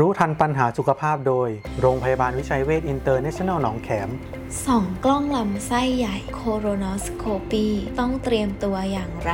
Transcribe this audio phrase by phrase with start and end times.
[0.00, 1.48] รู้ทันปัญหาสุขภาพโดย
[1.80, 4.10] โรงพยาบาลวิชัยเวชอินเตอร์เนชั่นแนลหนองแขม
[4.64, 7.66] ส่องกล้องลำไส้ใหญ่ colonoscopy
[7.98, 9.32] ต้องเตรียมตัวอย่างไร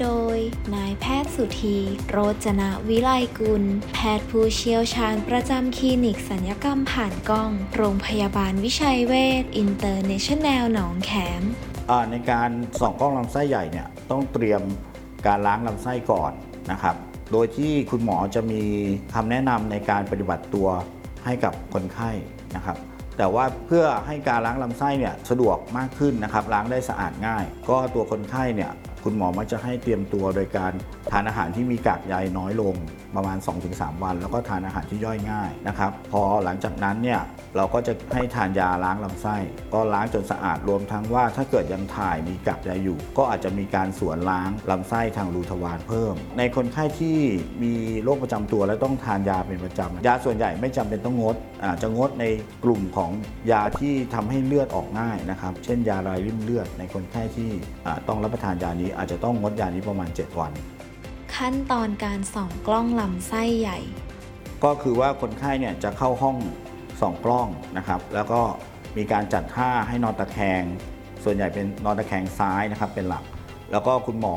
[0.00, 0.38] โดย
[0.74, 1.78] นายแพทย์สุธี
[2.10, 3.64] โรจนะวิไลกุล
[3.94, 11.42] แพทย์ผู้เชี่ยวชาญประจำคลินิกศัลยกรรมผ่านกล้อง โรงพยาบาลวิชัยเวชอินเตอร์เนชั่นแนลหนองแขม
[11.90, 12.50] อ่าในการ
[12.80, 14.62] ส่องกล้องลำไส้ใหญ่เนี่ยต้องเตรียม
[15.26, 16.32] การล้างลำไส้ก่อน
[16.72, 16.96] นะครับ
[17.32, 18.62] โดยที่คุณหมอจะมี
[19.14, 20.68] คำแนะนำในการปฏิบัติตัว
[21.24, 22.10] ให้กับคนไข้
[22.56, 22.76] นะครับ
[23.18, 28.72] แต่ว่าเพื่อให้การล้างลำไส้เนี่ยสะดวกมากขึ้นนะครับล้างได้สะอาดง่าย ก็ตัวคนไข้เนี่ย
[29.04, 30.72] คุณหมอมักจะให้เตรียมตัวโดยการ
[31.10, 32.74] ทานอาหารที่มีกากใยน้อยลง
[33.16, 33.38] ประมาณ
[33.70, 37.20] 2-3 วัน แล้วก็ทานอาหารที่ย่อยง่ายนะครับ พอหลังจากนั้นเนี่ย
[37.56, 39.36] เราก็จะให้ทานยาล้างลำไส้
[39.74, 47.18] ก็ล้างจนสะอาดรวมทั้งว่าถ้าเกิดยังถ่ายมีกากใยอยู่ ก็อาจจะมีการสวนล้างลำไส้ทางรูทวารเพิ่ม ในคนไข้ที่
[47.62, 47.74] มี
[48.04, 52.24] โรคประจำตัวและต้องทานยาเป็นประจำยาส่วนใหญ่ไม่จำเป็นต้องงดอาจจะงดใน
[52.64, 53.10] กลุ่มของ
[53.50, 57.50] ยาที่ทำให้เลือดออกง่ายนะครับ เช่นยาลายริ่มเลือดในคนไข้ที่
[58.08, 60.52] ต้องรับประทานยานี้อาจจะต้องงดยานี้ประมาณ 7 วัน
[61.42, 63.78] ขั้นตอนการส่องกล้องลำไส้ใหญ่
[64.64, 66.36] ก็คือว่าคนไข้เนี่ยจะเข้าห้อง
[67.00, 68.40] ส่องกล้องนะครับ แล้วก็
[68.96, 70.62] มีการจัดท่าให้นอนตะแคง
[71.24, 73.24] ส่วนใหญ่เป็นนอนตะแคงซ้ายนะครับเป็นหลัก
[73.72, 74.36] แล้วก็คุณหมอ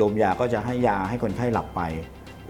[0.00, 1.80] ดมยาก็จะให้ยาให้คนไข้หลับไป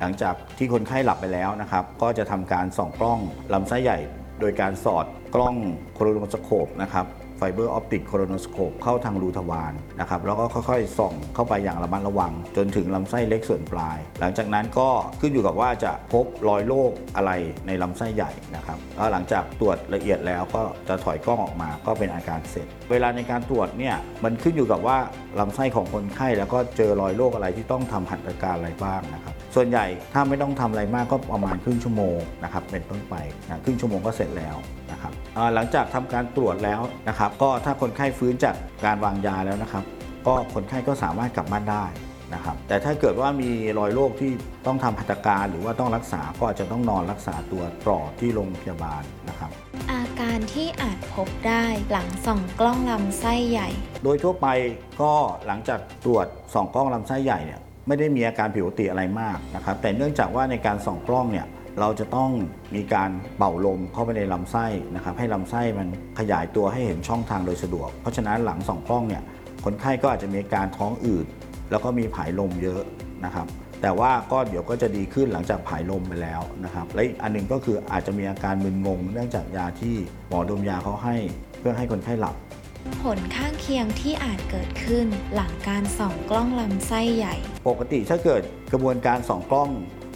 [0.00, 3.20] หลังจากที่คนไข้หลับไปแล้วนะครับ ก็จะทำการส่องกล้อง
[3.52, 3.98] ลำไส้ใหญ่
[4.40, 5.56] โดยการสอดกล้อง
[5.94, 7.06] colonoscope นะครับ
[7.36, 14.88] fiberoptic colonoscope เข้าทางรูทวารนะครับแล้วก็ค่อยๆ ส่องเข้าไปอย่างระมัดระวัง จนถึงลำไส้เล็กส่วนปลาย หลังจากนั้นก็
[15.20, 17.30] ขึ้นอยู่กับว่าจะพบรอยโรคอะไร
[17.66, 24.98] ในลำไส้ใหญ่นะครับแล้วหลังจากตรวจละเอียดแล้วก็จะถอยกล้องออกมาก็เป็นอาการเสร็จ เวลาในการตรวจเนี่ยมันขึ้นอยู่กับว่า
[25.40, 33.14] ลำไส้ของคนไข้แล้วก็เจอรอยโรคอะไรที่ต้องทำหัตถการอะไรบ้างนะครับส่วนใหญ่ถ้าไม่ต้องทำอะไรมากก็ประมาณครึ่งชั่วโมงนะครับเป็นต้นไป
[33.46, 34.56] นะครึ่งชั่วโมงก็เสร็จแล้ว
[34.92, 35.12] นะครับ
[35.54, 39.84] หลังจากทำการตรวจแล้วนะครับก็ถ้าคนไข้ฟื้นจากการวางยาแล้วนะครับ
[40.26, 41.84] ก็คนไข้ก็สามารถกลับบ้านได้
[42.34, 44.32] นะครับแต่ถ้าเกิดว่ามีรอยโรคที่
[44.66, 49.50] ต้องทำหัตถการหรือว่าต้องรักษาก็อาจจะต้องนอนรักษาตัวต่อที่โรงพยาบาลนะครับ
[49.92, 53.68] อาการที่อาจพบได้หลังส่องกล้องลำไส้ใหญ่
[54.04, 54.46] โดยทั่วไป
[55.02, 55.12] ก็
[55.46, 61.46] หลังจากตรวจส่องกล้องลำไส้ใหญ่เนี่ยไม่ได้มีอาการผิดปกติอะไรมากนะครับแต่เนื่องจากว่าในการส่องกล้องเนี่ย
[61.80, 62.30] เราจะต้อง
[62.74, 69.22] มีการเป่าลมเข้าไปในลำไส้นะครับให้ลำไส้มันขยายตัวให้เห็นช่องทางโดยสะดวก เพราะฉะนั้นหลังส่องกล้องเนี่ย
[69.64, 71.26] คนไข้ก็อาจจะมีอาการท้องอืด
[71.70, 72.82] แล้วก็มีผายลมเยอะ
[73.24, 73.46] นะครับ
[73.82, 79.96] แต่ว่าก็เดี๋ยวก็จะดีขึ้นหลังจากผายลมไปแล้วนะครับและอีกอันหนึงก็คืออาจจะมีอาการมึนงง เนื่องจากยาที่
[80.28, 81.16] หมอดมยาเขาให้
[81.58, 82.34] เพื่อให้คนไข้หลับ
[83.02, 87.34] ผลข้างเคียงที่อาจเกิดขึ้นหลังการส่องกล้องลำไส้ใหญ่
[87.68, 88.42] ปกติถ้าเกิด
[88.72, 89.70] กระบวนการส่องกล้อง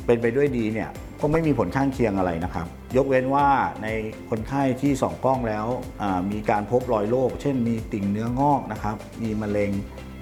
[0.09, 3.49] เป็นไปด้วยดีเนี่ยก็ไม่มีผลข้างเคียงอะไรนะครับ ยกเว้นว่า
[3.83, 3.89] ใน
[4.31, 5.67] คนไข้ที่ส่องกล้องแล้ว
[6.03, 9.71] อ่ามีการพบรอยโรคเช่นมีติ่งเนื้องอกนะครับ มีมะเร็ง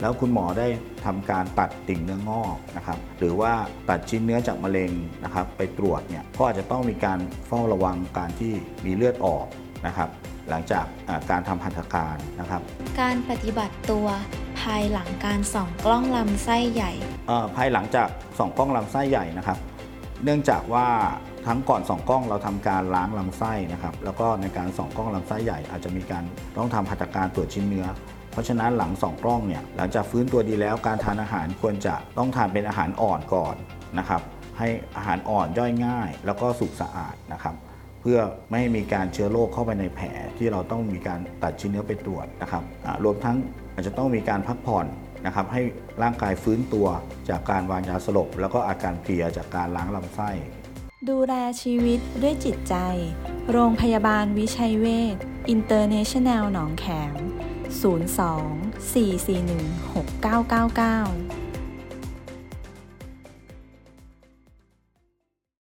[0.01, 0.69] แล้วคุณหมอได้
[1.05, 3.53] ทำการตัดติ่งเนื้องอกนะครับหรือว่า
[3.89, 4.91] ตัดชิ้นเนื้อจากมะเร็ง
[5.25, 8.53] นะครับ ไปตรวจเนี่ยก็อาจจะต้องมีการเฝ้าระวังการที่
[8.85, 9.47] มีเลือดออก
[9.87, 10.09] นะครับ
[10.51, 12.61] หลังจากอ่าการทำหัตถการนะครับ
[13.01, 14.07] การปฏิบัติตัว
[14.61, 16.93] ภายหลังการส่องกล้องลำไส้ใหญ่
[17.29, 18.09] เอ่อภายหลังจาก
[18.39, 19.59] ส่องกล้องลำไส้ใหญ่นะครับ
[20.25, 20.89] เนื่องจากว่า
[21.47, 26.25] ทั้งก่อนส่องกล้องเราทำการล้างลำไส้นะครับ แล้วก็ในการส่องกล้องลำไส้ใหญ่อาจจะมีการ
[26.59, 27.87] ต้องทำหัตถการตรวจชิ้นเนื้อ
[28.33, 33.55] เพราะฉะนั้นหลังส่องกล้องเนี่ยหลังจากฟื้นตัวดีแล้วการทานอาหารควรจะต้องทานเป็นอาหารอ่อนก่อน
[33.99, 34.23] นะครับ
[34.59, 37.55] ให้อาหารอ่อนย่อยง่าย แล้วก็สุกสะอาดนะครับ
[38.07, 40.07] เพื่อไม่ให้มีการเชื้อโรคเข้าไปในแผล
[40.39, 42.63] ที่เราต้องมีการตัดชิ้นเนื้อไปตรวจนะครับ
[43.05, 43.37] รวมทั้ง
[43.75, 44.87] อาจจะต้องมีการพักผ่อน
[45.27, 45.63] นะครับให้
[46.03, 46.87] ร่างกายฟื้นตัว
[47.29, 50.31] จากการวางยาสลบ แล้วก็อาการเพลียจากการล้างลำไส้
[51.09, 52.75] ดูแลชีวิตด้วยจิตใจ
[53.53, 55.17] โรงพยาบาลวิชัยเวช
[55.49, 57.15] อินเตอร์เนชั่นแนลหนองแขม
[57.83, 57.85] 02
[58.95, 61.46] 441 6999